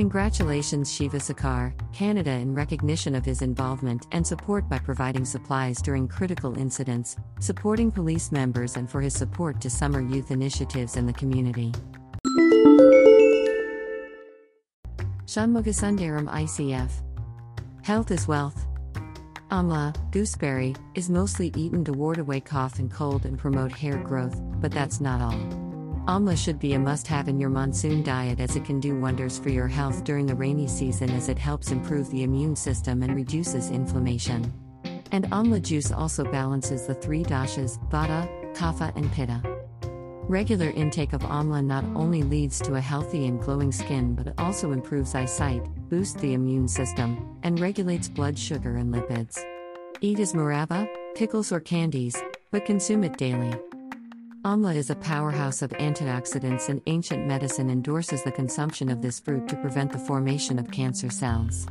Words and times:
Congratulations 0.00 0.90
Shiva 0.90 1.18
Sakar, 1.18 1.74
Canada 1.92 2.30
in 2.30 2.54
recognition 2.54 3.14
of 3.14 3.22
his 3.22 3.42
involvement 3.42 4.06
and 4.12 4.26
support 4.26 4.66
by 4.66 4.78
providing 4.78 5.26
supplies 5.26 5.82
during 5.82 6.08
critical 6.08 6.56
incidents, 6.56 7.18
supporting 7.38 7.90
police 7.90 8.32
members 8.32 8.78
and 8.78 8.90
for 8.90 9.02
his 9.02 9.12
support 9.12 9.60
to 9.60 9.68
summer 9.68 10.00
youth 10.00 10.30
initiatives 10.30 10.96
in 10.96 11.04
the 11.04 11.12
community. 11.12 11.70
Shanmugasundaram 15.26 16.30
ICF 16.30 16.90
Health 17.84 18.10
is 18.10 18.26
wealth. 18.26 18.66
Amla, 19.50 19.94
gooseberry, 20.12 20.74
is 20.94 21.10
mostly 21.10 21.52
eaten 21.56 21.84
to 21.84 21.92
ward 21.92 22.16
away 22.16 22.40
cough 22.40 22.78
and 22.78 22.90
cold 22.90 23.26
and 23.26 23.38
promote 23.38 23.72
hair 23.72 23.98
growth, 23.98 24.40
but 24.62 24.72
that's 24.72 24.98
not 24.98 25.20
all. 25.20 25.69
Amla 26.06 26.36
should 26.36 26.58
be 26.58 26.72
a 26.72 26.78
must 26.78 27.06
have 27.06 27.28
in 27.28 27.38
your 27.38 27.50
monsoon 27.50 28.02
diet 28.02 28.40
as 28.40 28.56
it 28.56 28.64
can 28.64 28.80
do 28.80 28.98
wonders 28.98 29.38
for 29.38 29.50
your 29.50 29.68
health 29.68 30.02
during 30.02 30.26
the 30.26 30.34
rainy 30.34 30.66
season 30.66 31.10
as 31.10 31.28
it 31.28 31.38
helps 31.38 31.70
improve 31.70 32.10
the 32.10 32.22
immune 32.22 32.56
system 32.56 33.02
and 33.02 33.14
reduces 33.14 33.70
inflammation. 33.70 34.52
And 35.12 35.26
amla 35.30 35.60
juice 35.60 35.92
also 35.92 36.24
balances 36.24 36.86
the 36.86 36.94
three 36.94 37.22
doshas, 37.22 37.78
vata, 37.90 38.28
kapha, 38.54 38.96
and 38.96 39.12
pitta. 39.12 39.42
Regular 40.26 40.70
intake 40.70 41.12
of 41.12 41.20
amla 41.22 41.62
not 41.62 41.84
only 41.94 42.22
leads 42.22 42.60
to 42.60 42.76
a 42.76 42.80
healthy 42.80 43.26
and 43.26 43.40
glowing 43.40 43.70
skin 43.70 44.14
but 44.14 44.32
also 44.38 44.72
improves 44.72 45.14
eyesight, 45.14 45.62
boosts 45.90 46.20
the 46.20 46.32
immune 46.32 46.66
system, 46.66 47.38
and 47.42 47.60
regulates 47.60 48.08
blood 48.08 48.38
sugar 48.38 48.76
and 48.76 48.94
lipids. 48.94 49.38
Eat 50.00 50.18
as 50.18 50.32
murabba, 50.32 50.88
pickles, 51.14 51.52
or 51.52 51.60
candies, 51.60 52.16
but 52.50 52.64
consume 52.64 53.04
it 53.04 53.18
daily. 53.18 53.52
Amla 54.42 54.74
is 54.74 54.88
a 54.88 54.96
powerhouse 54.96 55.60
of 55.60 55.68
antioxidants, 55.72 56.70
and 56.70 56.80
ancient 56.86 57.26
medicine 57.26 57.68
endorses 57.68 58.22
the 58.22 58.32
consumption 58.32 58.88
of 58.88 59.02
this 59.02 59.20
fruit 59.20 59.46
to 59.48 59.56
prevent 59.56 59.92
the 59.92 59.98
formation 59.98 60.58
of 60.58 60.70
cancer 60.70 61.10
cells. 61.10 61.66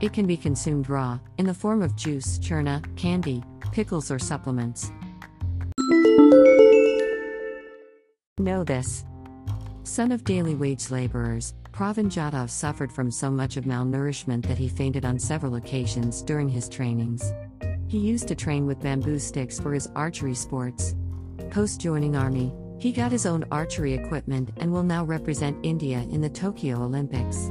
It 0.00 0.12
can 0.12 0.26
be 0.26 0.36
consumed 0.36 0.88
raw, 0.88 1.20
in 1.38 1.46
the 1.46 1.54
form 1.54 1.80
of 1.80 1.94
juice, 1.94 2.40
churna, 2.40 2.82
candy, 2.96 3.44
pickles, 3.70 4.10
or 4.10 4.18
supplements. 4.18 4.90
Know 8.40 8.64
this. 8.64 9.04
Son 9.84 10.10
of 10.10 10.24
daily 10.24 10.56
wage 10.56 10.90
laborers, 10.90 11.54
Pravin 11.70 12.10
Jadhav 12.10 12.50
suffered 12.50 12.90
from 12.90 13.12
so 13.12 13.30
much 13.30 13.56
of 13.56 13.64
malnourishment 13.64 14.44
that 14.46 14.58
he 14.58 14.68
fainted 14.68 15.04
on 15.04 15.20
several 15.20 15.54
occasions 15.54 16.22
during 16.22 16.48
his 16.48 16.68
trainings. 16.68 17.32
He 17.86 17.98
used 17.98 18.26
to 18.26 18.34
train 18.34 18.66
with 18.66 18.80
bamboo 18.80 19.20
sticks 19.20 19.60
for 19.60 19.72
his 19.72 19.88
archery 19.94 20.34
sports. 20.34 20.96
Post 21.50 21.80
joining 21.80 22.16
army, 22.16 22.52
he 22.78 22.92
got 22.92 23.10
his 23.10 23.26
own 23.26 23.44
archery 23.50 23.94
equipment 23.94 24.50
and 24.58 24.72
will 24.72 24.82
now 24.82 25.04
represent 25.04 25.64
India 25.64 26.06
in 26.10 26.20
the 26.20 26.28
Tokyo 26.28 26.82
Olympics. 26.82 27.50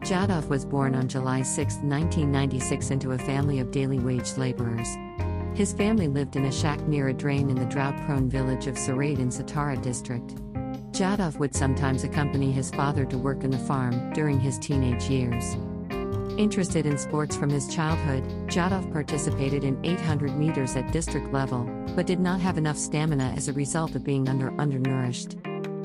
Jadhav 0.00 0.48
was 0.48 0.64
born 0.64 0.94
on 0.94 1.08
July 1.08 1.42
6, 1.42 1.74
1996, 1.76 2.90
into 2.90 3.12
a 3.12 3.18
family 3.18 3.58
of 3.58 3.70
daily 3.70 3.98
wage 3.98 4.36
laborers. 4.36 4.88
His 5.54 5.72
family 5.72 6.06
lived 6.06 6.36
in 6.36 6.44
a 6.44 6.52
shack 6.52 6.86
near 6.86 7.08
a 7.08 7.14
drain 7.14 7.48
in 7.48 7.56
the 7.56 7.64
drought 7.64 7.96
prone 8.04 8.28
village 8.28 8.66
of 8.66 8.76
Sarade 8.76 9.18
in 9.18 9.30
Satara 9.30 9.80
district. 9.82 10.36
Jadhav 10.92 11.38
would 11.38 11.54
sometimes 11.54 12.04
accompany 12.04 12.52
his 12.52 12.70
father 12.70 13.04
to 13.06 13.18
work 13.18 13.42
in 13.42 13.50
the 13.50 13.58
farm 13.58 14.12
during 14.12 14.38
his 14.38 14.58
teenage 14.58 15.08
years. 15.10 15.56
Interested 16.38 16.84
in 16.84 16.98
sports 16.98 17.34
from 17.34 17.48
his 17.48 17.66
childhood, 17.74 18.22
Jadhav 18.46 18.92
participated 18.92 19.64
in 19.64 19.82
800 19.82 20.36
meters 20.36 20.76
at 20.76 20.92
district 20.92 21.32
level, 21.32 21.64
but 21.94 22.06
did 22.06 22.20
not 22.20 22.40
have 22.40 22.58
enough 22.58 22.76
stamina 22.76 23.32
as 23.34 23.48
a 23.48 23.54
result 23.54 23.94
of 23.94 24.04
being 24.04 24.28
under 24.28 24.52
undernourished. 24.60 25.36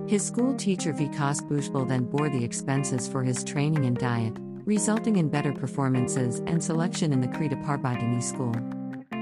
His 0.08 0.26
school 0.26 0.54
teacher 0.54 0.92
Vikas 0.92 1.42
Bhujbal 1.48 1.88
then 1.88 2.04
bore 2.04 2.28
the 2.28 2.44
expenses 2.44 3.08
for 3.08 3.24
his 3.24 3.46
training 3.46 3.86
and 3.86 3.98
diet, 3.98 4.34
resulting 4.66 5.16
in 5.16 5.30
better 5.30 5.54
performances 5.54 6.42
and 6.48 6.62
selection 6.62 7.14
in 7.14 7.22
the 7.22 7.30
Krida 7.30 7.64
Prabodhini 7.64 8.22
school. 8.22 8.54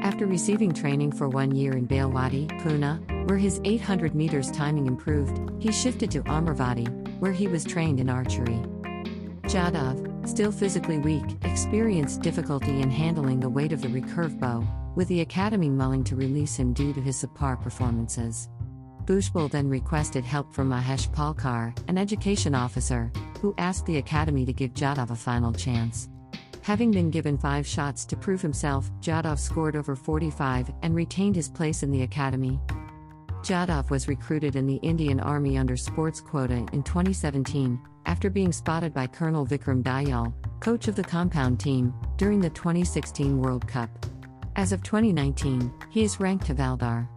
After 0.01 0.25
receiving 0.25 0.73
training 0.73 1.11
for 1.11 1.29
one 1.29 1.53
year 1.53 1.73
in 1.73 1.87
Balewadi, 1.87 2.49
Pune, 2.61 3.29
where 3.29 3.37
his 3.37 3.61
800 3.63 4.15
meters 4.15 4.49
timing 4.49 4.87
improved, 4.87 5.39
he 5.61 5.71
shifted 5.71 6.09
to 6.09 6.23
Amravati, 6.23 6.87
where 7.19 7.33
he 7.33 7.47
was 7.47 7.63
trained 7.63 7.99
in 7.99 8.09
archery. 8.09 8.59
Jadhav, 9.43 10.08
still 10.29 10.51
physically 10.51 10.99
weak, 10.99 11.25
experienced 11.43 12.21
difficulty 12.21 12.81
in 12.81 12.91
handling 12.91 13.39
the 13.39 13.49
weight 13.49 13.73
of 13.73 13.81
the 13.81 13.87
recurve 13.87 14.39
bow, 14.39 14.63
with 14.95 15.07
the 15.07 15.21
academy 15.21 15.69
mulling 15.69 16.03
to 16.03 16.15
release 16.15 16.55
him 16.55 16.71
due 16.71 16.93
to 16.93 17.01
his 17.01 17.23
subpar 17.23 17.59
performances. 17.61 18.47
Bhujbal 19.05 19.49
then 19.49 19.67
requested 19.67 20.23
help 20.23 20.53
from 20.53 20.69
Mahesh 20.69 21.11
Palkar, 21.13 21.75
an 21.87 21.97
education 21.97 22.53
officer, 22.53 23.11
who 23.41 23.55
asked 23.57 23.87
the 23.87 23.97
academy 23.97 24.45
to 24.45 24.53
give 24.53 24.73
Jadhav 24.73 25.09
a 25.09 25.15
final 25.15 25.51
chance. 25.51 26.09
Having 26.61 26.91
been 26.91 27.09
given 27.09 27.35
five 27.35 27.65
shots 27.65 28.05
to 28.05 28.15
prove 28.15 28.41
himself, 28.41 28.91
Jadhav 29.01 29.39
scored 29.39 29.75
over 29.75 29.95
45 29.95 30.71
and 30.83 30.93
retained 30.93 31.35
his 31.35 31.49
place 31.49 31.81
in 31.81 31.89
the 31.89 32.03
academy. 32.03 32.59
Jadhav 33.43 33.89
was 33.89 34.07
recruited 34.07 34.55
in 34.55 34.67
the 34.67 34.75
Indian 34.77 35.19
Army 35.19 35.57
under 35.57 35.77
sports 35.77 36.19
quota 36.19 36.65
in 36.73 36.83
2017, 36.83 37.79
after 38.05 38.29
being 38.29 38.51
spotted 38.51 38.93
by 38.93 39.07
Colonel 39.07 39.45
Vikram 39.45 39.81
Dayal, 39.81 40.33
coach 40.59 40.87
of 40.87 40.95
the 40.95 41.03
compound 41.03 41.59
team, 41.59 41.93
during 42.17 42.41
the 42.41 42.49
2016 42.49 43.39
World 43.39 43.67
Cup. 43.67 43.89
As 44.55 44.71
of 44.73 44.83
2019, 44.83 45.71
he 45.89 46.03
is 46.03 46.19
ranked 46.19 46.47
Havaldar. 46.47 47.07